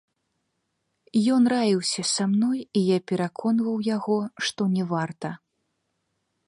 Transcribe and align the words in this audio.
Ён 1.33 1.43
раіўся 1.53 2.03
са 2.13 2.23
мной, 2.31 2.59
і 2.81 2.83
я 2.85 2.99
пераконваў 3.13 3.77
яго, 3.95 4.19
што 4.47 4.61
не 4.79 4.83
варта. 4.95 5.29